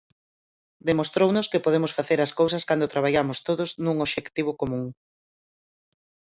[0.89, 4.85] Demostrounos que podemos facer as cousas cando traballamos todos nun obxectivo común.